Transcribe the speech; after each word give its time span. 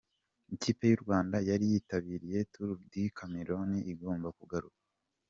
Ikipe 0.55 0.83
y'u 0.89 1.01
Rwanda 1.03 1.37
yari 1.49 1.65
yitabiriye 1.71 2.39
Tour 2.51 2.71
du 2.91 3.03
Cameroun 3.17 3.71
igomba 3.93 4.29
kugaruka. 4.37 4.79